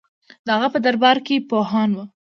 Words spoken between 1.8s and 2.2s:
وو